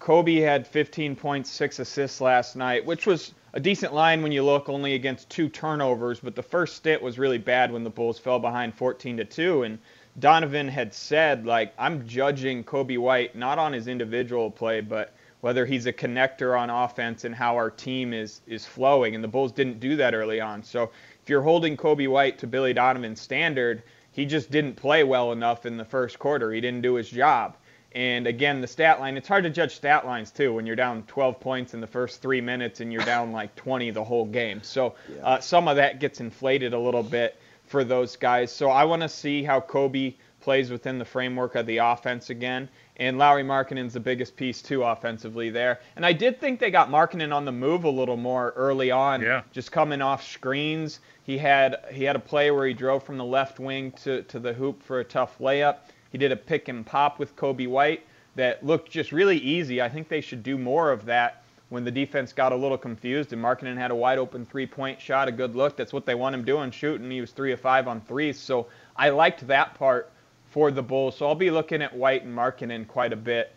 [0.00, 4.96] Coby had 15.6 assists last night, which was a decent line when you look only
[4.96, 8.74] against two turnovers, but the first stint was really bad when the Bulls fell behind
[8.74, 9.78] 14 to 2 and
[10.18, 15.64] Donovan had said like I'm judging Coby White not on his individual play, but whether
[15.64, 19.52] he's a connector on offense and how our team is is flowing and the Bulls
[19.52, 20.62] didn't do that early on.
[20.62, 20.90] So
[21.22, 25.64] if you're holding Coby White to Billy Donovan's standard, he just didn't play well enough
[25.64, 26.52] in the first quarter.
[26.52, 27.56] He didn't do his job.
[27.96, 31.02] And again, the stat line, it's hard to judge stat lines too when you're down
[31.04, 34.62] 12 points in the first three minutes and you're down like 20 the whole game.
[34.62, 38.52] So uh, some of that gets inflated a little bit for those guys.
[38.52, 42.68] So I want to see how Coby plays within the framework of the offense again.
[42.98, 45.80] And Lauri Markkanen's the biggest piece too offensively there.
[45.96, 49.22] And I did think they got Markkanen on the move a little more early on,
[49.22, 49.40] Yeah.
[49.52, 51.00] just coming off screens.
[51.24, 54.38] He had he had a play where he drove from the left wing to, to
[54.38, 55.78] the hoop for a tough layup.
[56.16, 59.82] He did a pick and pop with Coby White that looked just really easy.
[59.82, 63.34] I think they should do more of that when the defense got a little confused
[63.34, 65.76] and Markkanen had a wide open three point shot, a good look.
[65.76, 67.10] That's what they want him doing, shooting.
[67.10, 68.38] He was three of five on threes.
[68.38, 70.10] So I liked that part
[70.46, 71.18] for the Bulls.
[71.18, 73.52] So I'll be looking at White and Markkanen quite a bit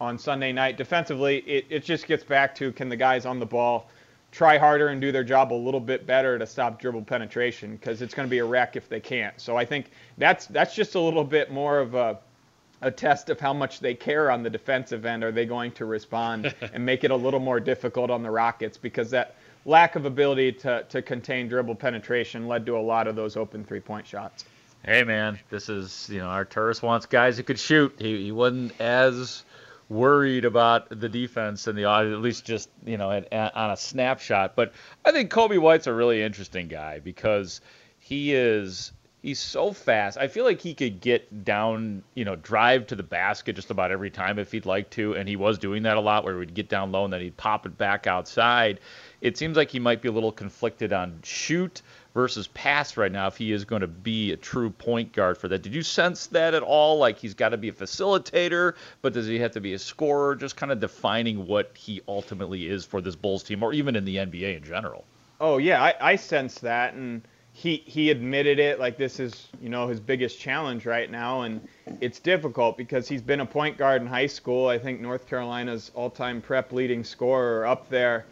[0.00, 0.76] on Sunday night.
[0.76, 3.88] Defensively, it, it just gets back to can the guys on the ball
[4.32, 8.00] try harder and do their job a little bit better to stop dribble penetration because
[8.02, 9.38] it's going to be a wreck if they can't.
[9.40, 12.18] So I think that's that's just a little bit more of a
[12.82, 15.22] a test of how much they care on the defensive end.
[15.22, 18.78] Are they going to respond and make it a little more difficult on the Rockets
[18.78, 23.16] because that lack of ability to, to contain dribble penetration led to a lot of
[23.16, 24.44] those open three point shots.
[24.84, 27.94] Hey man, this is you know Arturas wants guys who could shoot.
[27.98, 29.42] He, he wasn't as
[29.90, 33.76] worried about the defense and the at least just you know at, at, on a
[33.76, 34.56] snapshot.
[34.56, 34.72] But
[35.04, 37.60] I think Coby White's a really interesting guy because
[37.98, 40.16] he is he's so fast.
[40.16, 43.90] I feel like he could get down, you know, drive to the basket just about
[43.90, 46.54] every time if he'd like to, and he was doing that a lot where he'd
[46.54, 48.80] get down low and then he'd pop it back outside.
[49.20, 51.82] It seems like he might be a little conflicted on shoot
[52.14, 55.48] versus pass right now if he is going to be a true point guard for
[55.48, 55.62] that.
[55.62, 56.98] Did you sense that at all?
[56.98, 60.34] Like he's got to be a facilitator, but does he have to be a scorer?
[60.34, 64.04] Just kind of defining what he ultimately is for this Bulls team or even in
[64.04, 65.04] the NBA in general.
[65.40, 68.78] Oh yeah, I, I sense that, and he he admitted it.
[68.78, 71.66] Like this is you know his biggest challenge right now, and
[72.00, 74.68] it's difficult because he's been a point guard in high school.
[74.68, 78.26] I think North Carolina's all-time prep leading scorer up there,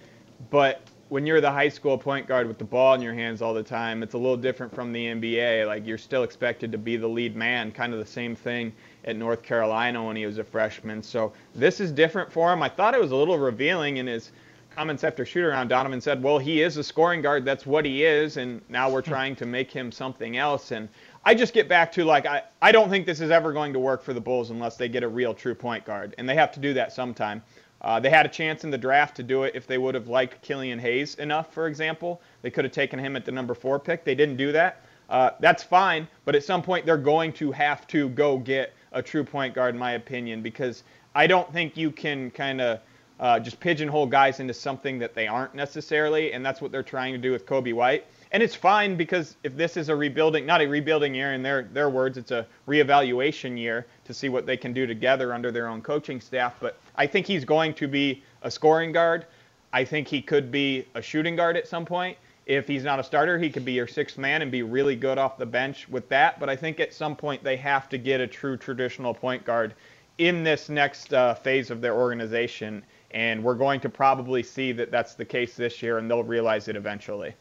[0.50, 3.54] but when you're the high school point guard with the ball in your hands all
[3.54, 5.66] the time, it's a little different from the NBA.
[5.66, 8.72] Like you're still expected to be the lead man, kind of the same thing
[9.04, 11.02] at North Carolina when he was a freshman.
[11.02, 12.62] So this is different for him.
[12.62, 14.32] I thought it was a little revealing in his
[14.74, 15.68] comments after shoot around.
[15.68, 17.44] Donovan said, "Well, he is a scoring guard.
[17.44, 20.90] That's what he is, and now we're trying to make him something else." And
[21.24, 23.78] I just get back to like I, I don't think this is ever going to
[23.78, 26.52] work for the Bulls unless they get a real true point guard, and they have
[26.52, 27.42] to do that sometime.
[27.80, 30.08] Uh, they had a chance in the draft to do it if they would have
[30.08, 32.20] liked Killian Hayes enough, for example.
[32.42, 34.04] They could have taken him at the number four pick.
[34.04, 34.82] They didn't do that.
[35.08, 39.02] Uh, that's fine, but at some point they're going to have to go get a
[39.02, 40.82] true point guard, in my opinion, because
[41.14, 42.80] I don't think you can kind of
[43.20, 47.12] uh, just pigeonhole guys into something that they aren't necessarily, and that's what they're trying
[47.12, 48.06] to do with Coby White.
[48.30, 51.62] And it's fine because if this is a rebuilding, not a rebuilding year in their
[51.72, 55.66] their words, it's a reevaluation year to see what they can do together under their
[55.66, 56.56] own coaching staff.
[56.60, 59.26] But I think he's going to be a scoring guard.
[59.72, 62.18] I think he could be a shooting guard at some point.
[62.44, 65.18] If he's not a starter, he could be your sixth man and be really good
[65.18, 66.40] off the bench with that.
[66.40, 69.74] But I think at some point they have to get a true traditional point guard
[70.18, 72.84] in this next uh, phase of their organization.
[73.10, 76.68] And we're going to probably see that that's the case this year, and they'll realize
[76.68, 77.34] it eventually.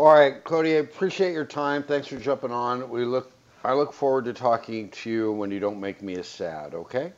[0.00, 1.82] All right, Cody, I appreciate your time.
[1.82, 2.88] Thanks for jumping on.
[2.88, 3.30] We look
[3.62, 7.12] I look forward to talking to you when you don't make me as sad, okay?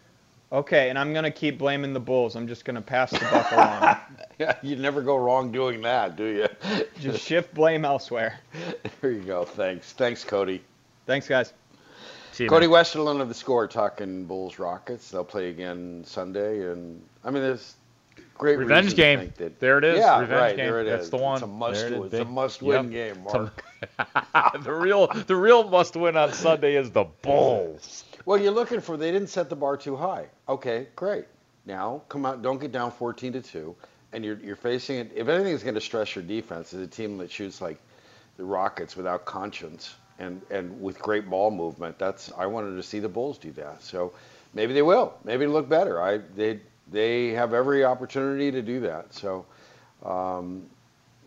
[0.50, 2.34] Okay, and I'm gonna keep blaming the Bulls.
[2.34, 3.96] I'm just gonna pass the buck along.
[4.40, 6.48] yeah, you never go wrong doing that, do you?
[7.00, 8.40] Just shift blame elsewhere.
[9.00, 9.44] There you go.
[9.44, 9.92] Thanks.
[9.92, 10.60] Thanks, Cody.
[11.06, 11.52] Thanks, guys.
[12.32, 12.82] See you, Cody man.
[12.82, 15.08] Westerlund of the Score talking Bulls Rockets.
[15.08, 17.76] They'll play again Sunday, and I mean, there's
[18.36, 19.32] great Revenge game.
[19.58, 19.98] There it is.
[19.98, 20.56] Yeah, Revenge right.
[20.56, 20.66] game.
[20.66, 21.10] There it That's is.
[21.10, 21.34] the one.
[21.34, 21.84] It's a must.
[21.84, 21.92] It.
[21.92, 23.16] It's a must-win Yep.
[23.16, 23.64] game, a- Mark.
[24.64, 28.04] the real the real must win on Sunday is the Bulls.
[28.24, 28.96] Well, you're looking for.
[28.96, 30.26] They didn't set the bar too high.
[30.48, 31.24] Okay, great.
[31.66, 32.42] Now come out.
[32.42, 33.74] Don't get down 14 to two,
[34.12, 35.12] and you're you're facing it.
[35.14, 37.78] If anything is going to stress your defense, is a team that shoots like
[38.36, 41.98] the Rockets without conscience and and with great ball movement.
[41.98, 43.82] That's I wanted to see the Bulls do that.
[43.82, 44.12] So
[44.54, 45.14] maybe they will.
[45.24, 46.00] Maybe it'll look better.
[46.00, 49.14] I they they have every opportunity to do that.
[49.14, 49.46] So.
[50.04, 50.66] Um,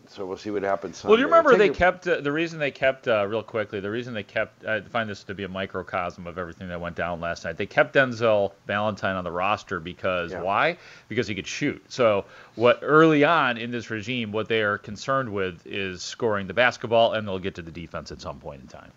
[0.08, 1.02] so we'll see what happens.
[1.02, 3.90] Well, do you remember they kept uh, the reason they kept uh, real quickly the
[3.90, 7.20] reason they kept I find this to be a microcosm of everything that went down
[7.20, 7.56] last night.
[7.56, 10.42] They kept Denzel Valentine on the roster because Yeah.
[10.42, 10.78] why?
[11.08, 11.82] Because he could shoot.
[11.88, 16.54] So what early on in this regime, what they are concerned with is scoring the
[16.54, 18.92] basketball, and they'll get to the defense at some point in time.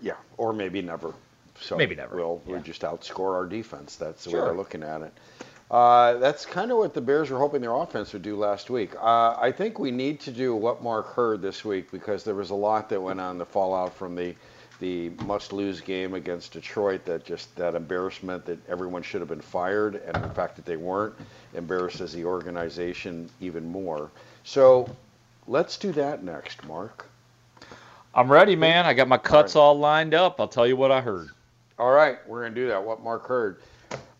[0.00, 1.14] Yeah, or maybe never.
[1.60, 3.96] So Maybe never, We'll we just outscore our defense.
[3.96, 4.46] That's the way Sure.
[4.46, 5.12] we're looking at it.
[5.70, 8.94] Uh, that's kind of what the Bears were hoping their offense would do last week.
[8.96, 12.50] Uh, I think we need to do what Mark heard this week because there was
[12.50, 14.34] a lot that went on the fallout from the
[14.80, 17.04] the must-lose game against Detroit.
[17.04, 20.76] That just that embarrassment that everyone should have been fired, and the fact that they
[20.76, 21.14] weren't
[21.54, 24.10] embarrasses the organization even more.
[24.42, 24.94] So
[25.46, 27.06] let's do that next, Mark.
[28.14, 28.84] I'm ready, man.
[28.84, 30.40] I got my cuts all lined up.
[30.40, 31.28] I'll tell you what I heard.
[31.78, 32.84] All right, we're going to do that.
[32.84, 33.60] What Mark heard.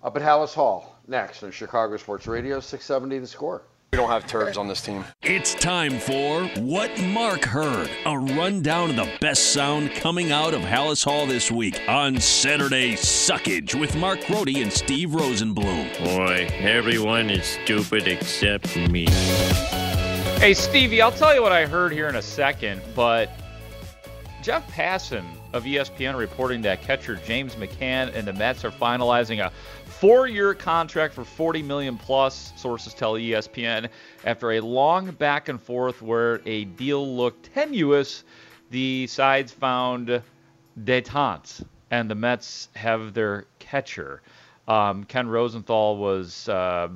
[0.03, 3.63] Up at Halas Hall, next on Chicago Sports Radio, 670 the score.
[3.93, 5.05] We don't have turds on this team.
[5.23, 10.63] It's time for What Mark Heard, a rundown of the best sound coming out of
[10.63, 15.97] Halas Hall this week on Saturday Suckage with Mark Grote and Steve Rosenbloom.
[16.05, 19.07] Boy, everyone is stupid except me.
[20.41, 23.31] Hey, Stevie, I'll tell you what I heard here in a second, but
[24.43, 29.53] Jeff Passan of ESPN reporting that catcher James McCann and the Mets are finalizing a
[30.01, 32.53] four-year contract for 40 million plus.
[32.57, 33.89] Sources tell ESPN
[34.25, 38.25] after a long back and forth where a deal looked tenuous,
[38.71, 40.23] the sides found
[40.83, 44.21] detente, and the Mets have their catcher.
[44.67, 46.89] Um, Ken Rosenthal was uh,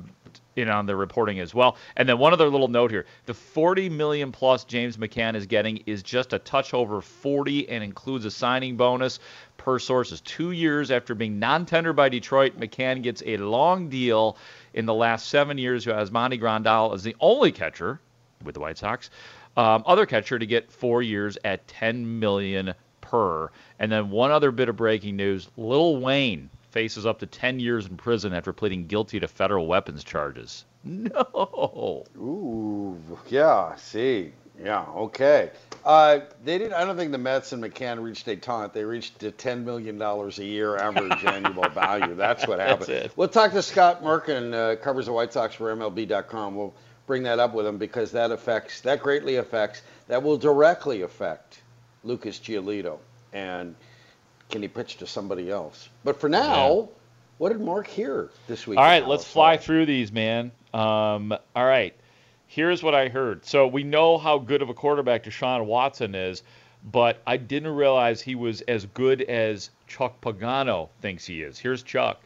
[0.59, 1.77] in on the reporting as well.
[1.95, 5.77] And then one other little note here: the 40 million plus James McCann is getting
[5.85, 9.19] is just a touch over 40 and includes a signing bonus.
[9.57, 14.37] Per sources, two years after being non-tendered by Detroit, McCann gets a long deal.
[14.73, 17.99] In the last seven years, who has Monty Grandal as the only catcher
[18.43, 19.09] with the White Sox,
[19.57, 23.49] um, other catcher to get four years at 10 million per.
[23.79, 27.87] And then one other bit of breaking news: Lil Wayne faces up to 10 years
[27.87, 30.65] in prison after pleading guilty to federal weapons charges.
[30.85, 32.05] No.
[32.17, 33.75] Ooh, yeah.
[33.75, 34.31] See,
[34.63, 35.51] yeah, okay.
[35.83, 36.73] Uh, they didn't.
[36.73, 38.71] I don't think the Mets and McCann reached detente.
[38.73, 42.15] They reached the ten million dollars a year average annual value.
[42.15, 42.87] That's what happened.
[42.87, 43.11] That's it.
[43.17, 46.55] We'll talk to Scott Merkin, uh, covers the White Sox for MLB.com.
[46.55, 46.73] We'll
[47.07, 51.61] bring that up with him because that affects that greatly affects that will directly affect
[52.03, 52.99] Lucas Giolito
[53.33, 53.75] and
[54.49, 55.89] can he pitch to somebody else?
[56.03, 56.89] But for now,
[57.37, 58.77] what did Mark hear this week?
[58.77, 59.33] All right, let's Dallas?
[59.33, 60.51] fly through these, man.
[60.73, 61.95] Um, all right.
[62.47, 63.45] Here's what I heard.
[63.45, 66.41] So we know how good of a quarterback Deshaun Watson is,
[66.91, 71.59] but I didn't realize he was as good as Chuck Pagano thinks he is.
[71.59, 72.21] Here's Chuck.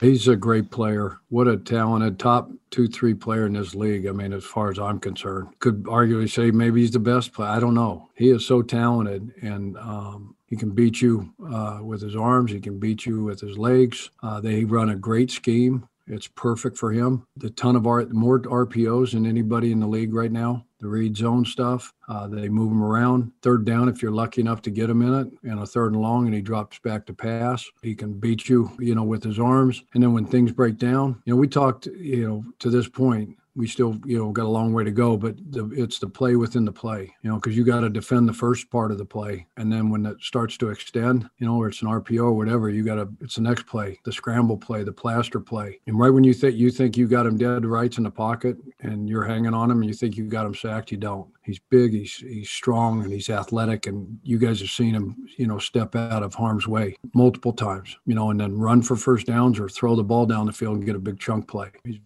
[0.00, 1.18] He's a great player.
[1.28, 4.06] What a talented top two, three player in this league.
[4.06, 7.48] I mean, as far as I'm concerned, could arguably say maybe he's the best player.
[7.48, 8.08] I don't know.
[8.14, 12.50] He is so talented, and um, he can beat you uh, with his arms.
[12.50, 14.10] He can beat you with his legs.
[14.22, 15.86] Uh, they run a great scheme.
[16.06, 17.26] It's perfect for him.
[17.36, 20.64] The ton of art, more RPOs than anybody in the league right now.
[20.80, 21.92] The read zone stuff.
[22.08, 23.32] Uh, they move him around.
[23.42, 26.00] Third down, if you're lucky enough to get him in it, and a third and
[26.00, 27.66] long, and he drops back to pass.
[27.82, 29.82] He can beat you, you know, with his arms.
[29.92, 33.36] And then when things break down, you know, we talked, you know, to this point,
[33.58, 36.36] we still, you know, got a long way to go, but the, it's the play
[36.36, 39.04] within the play, you know, because you got to defend the first part of the
[39.04, 42.32] play, and then when it starts to extend, you know, or it's an RPO or
[42.32, 45.98] whatever, you got to, it's the next play, the scramble play, the plaster play, and
[45.98, 49.08] right when you think you think you got him dead rights in the pocket, and
[49.08, 51.28] you're hanging on him, and you think you got him sacked, you don't.
[51.42, 55.48] He's big, he's he's strong, and he's athletic, and you guys have seen him, you
[55.48, 59.26] know, step out of harm's way multiple times, you know, and then run for first
[59.26, 61.70] downs or throw the ball down the field and get a big chunk play.
[61.84, 61.98] He's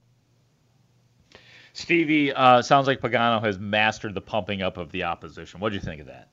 [1.73, 5.61] Stevie, uh, sounds like Pagano has mastered the pumping up of the opposition.
[5.61, 6.29] What do you think of that?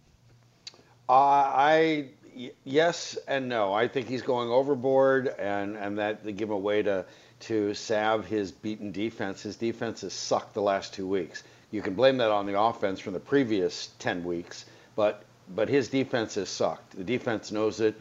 [1.07, 3.73] Uh, I y- yes and no.
[3.73, 7.05] I think he's going overboard, and and that they give him a way to
[7.41, 9.41] to salve his beaten defense.
[9.41, 11.43] His defense has sucked the last two weeks.
[11.71, 14.65] You can blame that on the offense from the previous ten weeks,
[14.95, 15.23] but
[15.55, 16.95] but his defense has sucked.
[16.97, 17.95] The defense knows it,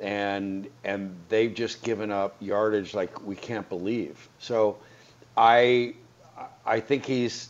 [0.00, 4.28] and and they've just given up yardage like we can't believe.
[4.38, 4.78] So,
[5.36, 5.94] I
[6.70, 7.48] I think he's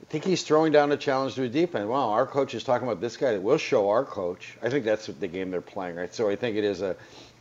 [0.00, 1.86] I think he's throwing down a challenge to a defense.
[1.88, 3.32] Wow, our coach is talking about this guy.
[3.32, 4.56] that will show our coach.
[4.62, 6.14] I think that's the game they're playing, right?
[6.14, 6.94] So I think it is a,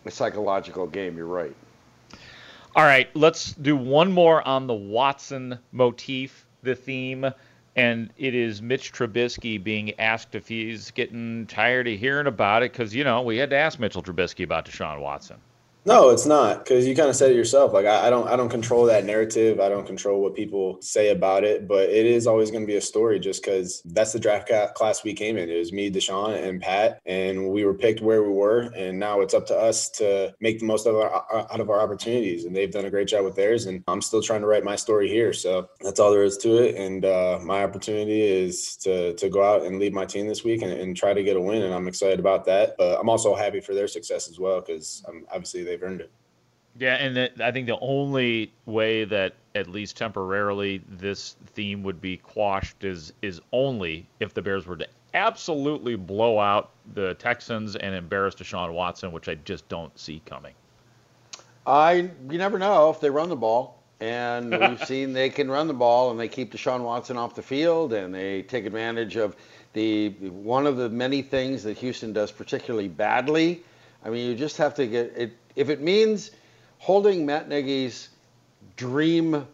[0.06, 1.16] a psychological game.
[1.16, 1.56] You're right.
[2.76, 7.26] All right, let's do one more on the Watson motif, the theme,
[7.76, 12.72] and it is Mitch Trubisky being asked if he's getting tired of hearing about it
[12.72, 15.38] because you know we had to ask Mitchell Trubisky about Deshaun Watson.
[15.88, 17.72] No, it's not because you kind of said it yourself.
[17.72, 19.60] Like I, I don't, I don't control that narrative.
[19.60, 21.68] I don't control what people say about it.
[21.68, 25.04] But it is always going to be a story, just because that's the draft class
[25.04, 25.48] we came in.
[25.48, 28.62] It was me, Deshaun, and Pat, and we were picked where we were.
[28.76, 31.24] And now it's up to us to make the most of our
[31.54, 32.46] out of our opportunities.
[32.46, 33.68] And they've done a great job with theirs.
[33.68, 35.34] And I'm still trying to write my story here.
[35.34, 36.76] So that's all there is to it.
[36.78, 40.64] And uh, my opportunity is to to go out and lead my team this week
[40.64, 41.62] and, and try to get a win.
[41.62, 42.76] And I'm excited about that.
[42.76, 46.12] But I'm also happy for their success as well because um, obviously they've earned it.
[46.78, 52.02] Yeah, and that, I think the only way that at least temporarily this theme would
[52.02, 57.78] be quashed is is only if the Bears were to absolutely blow out the Texans
[57.78, 60.54] and embarrass Deshaun Watson, which I just don't see coming.
[61.66, 65.68] I you never know if they run the ball, and we've seen they can run
[65.68, 69.38] the ball and they keep Deshaun Watson off the field and they take advantage of
[69.72, 73.64] the one of the many things that Houston does particularly badly.
[74.06, 76.32] I mean, you just have to get it if it means
[76.78, 78.10] holding Matt Nagy's
[78.78, 79.48] dream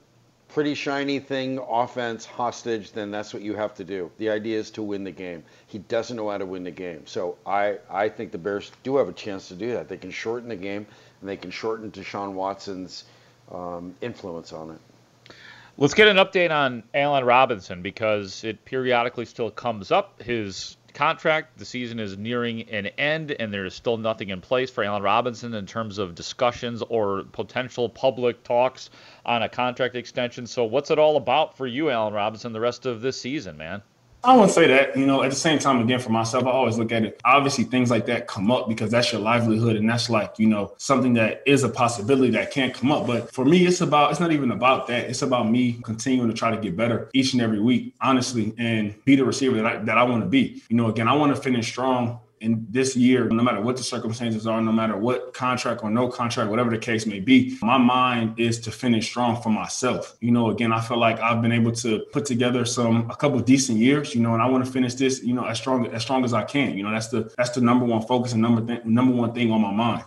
[0.53, 4.11] pretty shiny thing offense hostage, then that's what you have to do.
[4.17, 5.43] The idea is to win the game.
[5.67, 7.07] He doesn't know how to win the game.
[7.07, 9.87] So I, I think the Bears do have a chance to do that.
[9.87, 10.85] They can shorten the game
[11.21, 13.05] and they can shorten Deshaun Watson's
[13.51, 15.33] um, influence on it.
[15.77, 20.21] Let's get an update on Allen Robinson because it periodically still comes up.
[20.21, 24.69] His contract, the season is nearing an end, and there is still nothing in place
[24.69, 28.89] for Allen Robinson in terms of discussions or potential public talks
[29.25, 30.47] on a contract extension.
[30.47, 33.81] So, what's it all about for you, Allen Robinson, the rest of this season, man?
[34.23, 34.95] I wouldn't say that.
[34.95, 37.19] You know, at the same time, again, for myself, I always look at it.
[37.25, 40.73] Obviously, things like that come up because that's your livelihood, and that's like you know
[40.77, 43.07] something that is a possibility that can't come up.
[43.07, 45.09] But for me, it's about it's not even about that.
[45.09, 48.93] It's about me continuing to try to get better each and every week, honestly, and
[49.05, 50.61] be the receiver that I that I want to be.
[50.69, 53.83] You know, again, I want to finish strong in this year, no matter what the
[53.83, 57.77] circumstances are, no matter what contract or no contract, whatever the case may be, my
[57.77, 60.17] mind is to finish strong for myself.
[60.19, 63.39] You know, again, I feel like I've been able to put together some a couple
[63.39, 66.01] decent years, you know, and I want to finish this, you know, as strong as
[66.01, 66.75] strong as I can.
[66.77, 69.51] You know, that's the that's the number one focus and number th- number one thing
[69.51, 70.03] on my mind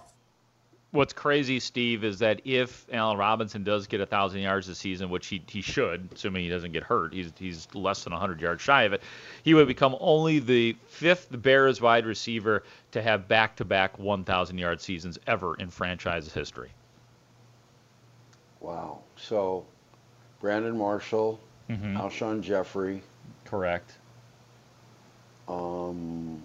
[0.94, 5.10] what's crazy, Steve, is that if Allen Robinson does get a thousand yards this season,
[5.10, 8.62] which he he should, assuming he doesn't get hurt, he's he's less than 100 yards
[8.62, 9.02] shy of it.
[9.42, 15.18] He would become only the fifth Bears wide receiver to have back-to-back 1,000 yard seasons
[15.26, 16.70] ever in franchise history.
[18.60, 19.00] Wow.
[19.16, 19.66] So,
[20.40, 21.96] Brandon Marshall, Mhm.
[21.96, 23.02] Alshon Jeffery,
[23.44, 23.98] Correct.
[25.48, 26.42] um,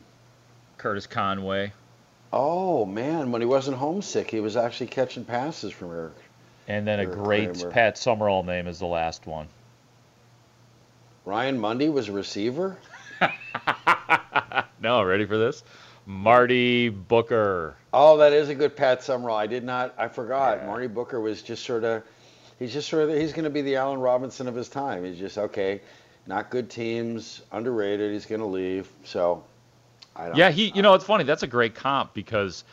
[0.78, 1.72] Curtis Conway.
[2.32, 6.14] Oh man, when he wasn't homesick, he was actually catching passes from Eric.
[6.68, 7.72] And then a Eric great Kramer.
[7.72, 9.48] Pat Summerall name is the last one.
[11.26, 12.78] Ryan Mundy was a receiver.
[14.82, 15.64] No, ready for this?
[16.06, 17.76] Marty Booker.
[17.94, 19.36] Oh, that is a good Pat Summerall.
[19.36, 19.94] I did not.
[19.98, 20.66] I forgot.
[20.66, 22.04] Marty Booker was just sort of.
[22.58, 23.16] He's just sort of.
[23.16, 25.04] He's going to be the Allen Robinson of his time.
[25.04, 25.82] He's just okay.
[26.28, 28.12] Not good teams, underrated.
[28.12, 28.88] He's going to leave.
[29.04, 29.49] So, I don't.
[30.36, 30.72] Yeah, he.
[30.76, 31.24] You know, it's funny.
[31.24, 32.64] That's a great comp because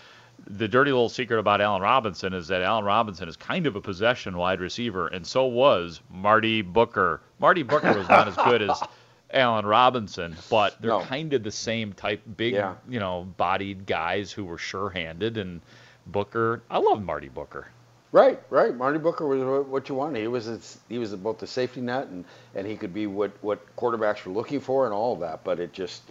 [0.49, 3.81] the dirty little secret about Allen Robinson is that Allen Robinson is kind of a
[3.81, 7.21] possession wide receiver, and so was Marty Booker.
[7.39, 8.81] Marty Booker was not as good as
[9.33, 11.01] Allen Robinson, but they're No.
[11.01, 12.75] kind of the same type, big, Yeah.
[12.89, 15.37] you know, bodied guys who were sure-handed.
[15.37, 15.61] And
[16.07, 17.67] Booker, I love Marty Booker.
[18.13, 18.75] Right, right.
[18.75, 20.21] Marty Booker was what- you wanted.
[20.21, 22.25] He was he was both the safety net and
[22.55, 25.43] and he could be what what quarterbacks were looking for and all of that.
[25.43, 26.03] But it just,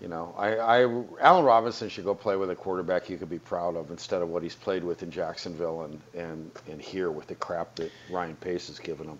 [0.00, 3.38] you know, I, I Allen Robinson should go play with a quarterback he could be
[3.38, 7.26] proud of instead of what he's played with in Jacksonville and and and here with
[7.28, 9.18] the crap that Ryan Pace has given him.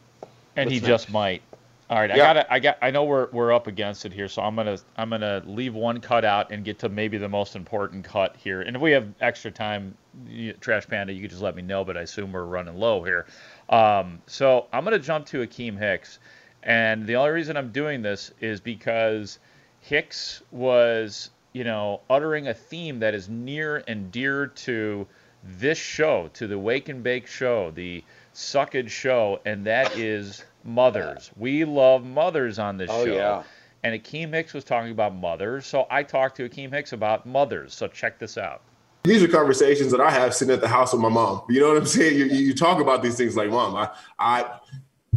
[0.56, 1.42] and he What's just might.
[1.90, 4.42] All right, I got I got I know we're we're up against it here, so
[4.42, 8.04] I'm gonna I'm gonna leave one cut out and get to maybe the most important
[8.04, 8.62] cut here.
[8.62, 9.94] And if we have extra time,
[10.26, 11.84] you- Trash Panda, you could just let me know.
[11.84, 13.26] But I assume we're running low here.
[13.68, 16.18] Um, so I'm gonna jump to Akiem Hicks,
[16.62, 19.38] And the only reason I'm doing this is because
[19.84, 25.06] Hicks was, you know, uttering a theme that is near and dear to
[25.42, 28.02] this show, to the Wake and Bake show, the
[28.34, 31.30] Suckage show, and that is mothers.
[31.36, 33.12] We love mothers on this Oh, show.
[33.14, 33.42] yeah.
[33.82, 37.74] And Akiem Hicks was talking about mothers, so I talked to Akiem Hicks about mothers.
[37.74, 38.62] So check this out.
[39.02, 41.42] These are conversations that I have sitting at the house with my mom.
[41.50, 42.18] You know what I'm saying?
[42.18, 44.60] You, you talk about these things like, mom, I, I,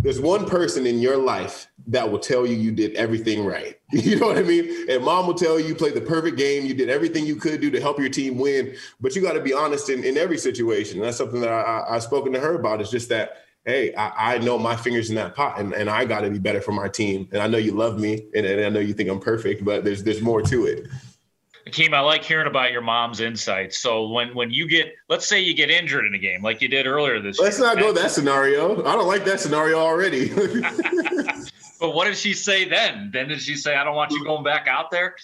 [0.02, 3.80] there's one person in your life that will tell you you did everything right.
[3.91, 4.89] You know what I mean?
[4.89, 6.66] And mom will tell you you played the perfect game.
[6.66, 8.76] You did everything you could do to help your team win.
[9.00, 11.00] But you got to be honest in, in every situation.
[11.00, 12.82] That's something that I, I, I've spoken to her about.
[12.82, 16.04] It's just that, hey, I, I know my fingers in that pot and, and I
[16.04, 17.30] got to be better for my team.
[17.32, 19.86] And I know you love me and, and I know you think I'm perfect, but
[19.86, 20.88] there's there's more to it.
[21.68, 23.80] Akiem, I like hearing about your mom's insights.
[23.80, 26.68] So when when you get, let's say you get injured in a game like you
[26.68, 28.86] did earlier this year Let's not go that scenario.
[28.86, 30.32] I don't like that scenario already.
[31.80, 33.11] But what did she say then?
[33.13, 35.15] Then did she say, "I don't want you going back out there"?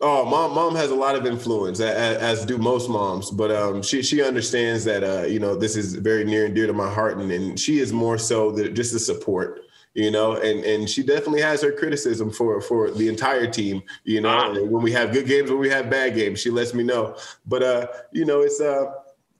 [0.00, 3.30] Oh, mom, mom has a lot of influence, as, as do most moms.
[3.30, 6.66] But um, she she understands that uh, you know this is very near and dear
[6.66, 9.60] to my heart, and, and she is more so the, just the support,
[9.94, 10.34] you know.
[10.34, 14.52] And and she definitely has her criticism for for the entire team, you know.
[14.52, 17.16] And When we have good games, when we have bad games, she lets me know.
[17.46, 18.92] But uh, you know, it's uh.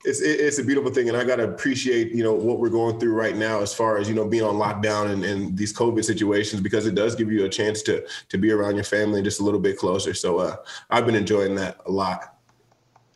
[0.05, 3.15] It's, it's a beautiful thing, and I gotta appreciate you know what we're going through
[3.15, 6.61] right now as far as you know being on lockdown and, and these COVID situations
[6.61, 9.45] because it does give you a chance to to be around your family just a
[9.45, 10.13] little bit closer.
[10.13, 10.57] So uh,
[10.91, 12.35] I've been enjoying that a lot.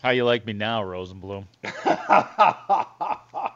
[0.01, 1.47] How you like me now, Rosenbloom?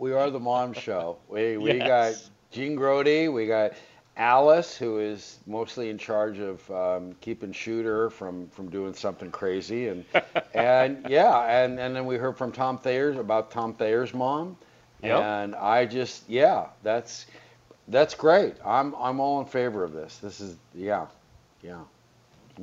[0.00, 1.18] we are the mom show.
[1.28, 1.86] We we Yes.
[2.22, 3.72] got Gene Grote, we got
[4.16, 9.88] Alice, who is mostly in charge of um, keeping Shooter from from doing something crazy,
[9.88, 10.04] and
[10.54, 14.56] and yeah, and and then we heard from Tom Thayer's about Tom Thayer's mom,
[15.02, 15.22] Yep.
[15.22, 17.26] and I just yeah, that's
[17.88, 18.54] that's great.
[18.64, 20.16] I'm I'm all in favor of this.
[20.18, 21.06] This is yeah,
[21.62, 21.78] yeah.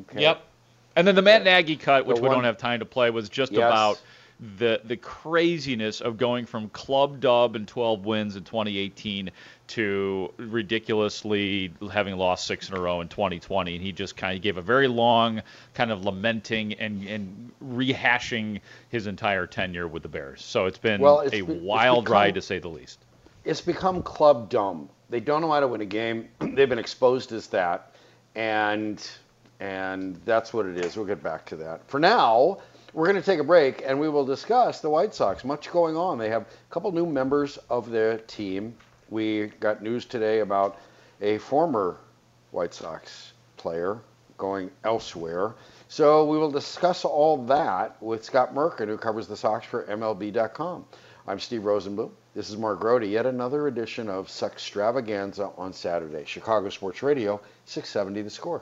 [0.01, 0.21] Okay.
[0.21, 0.41] Yep.
[0.95, 3.09] And then the Matt Nagy cut, which The we one- don't have time to play,
[3.11, 3.59] was just Yes.
[3.59, 4.01] about
[4.57, 9.31] the the craziness of going from club dub and 12 wins in 2018
[9.67, 13.75] to ridiculously having lost six in a row in 2020.
[13.75, 15.41] And he just kind of gave a very long
[15.73, 20.43] kind of lamenting and, and rehashing his entire tenure with the Bears.
[20.43, 22.99] So it's been Well, it's a wild become- ride to say the least.
[23.43, 24.87] it's become club dumb.
[25.09, 26.29] They don't know how to win a game.
[26.39, 27.95] They've been exposed as that,
[28.35, 29.05] and
[29.59, 30.95] and that's what it is.
[30.95, 31.81] We'll get back to that.
[31.89, 32.59] For now,
[32.93, 35.43] we're going to take a break, and we will discuss the White Sox.
[35.43, 36.17] Much going on.
[36.17, 38.75] They have a couple new members of their team.
[39.09, 40.77] We got news today about
[41.21, 41.97] a former
[42.51, 43.99] White Sox player
[44.37, 45.53] going elsewhere.
[45.89, 50.85] So we will discuss all that with Scott Merkin, who covers the Sox for MLB.com.
[51.27, 52.11] I'm Steve Rosenbloom.
[52.35, 53.03] This is Mark Grote.
[53.03, 56.23] Yet another edition of Sextravaganza on Saturday.
[56.25, 58.61] Chicago Sports Radio, 670 The Score.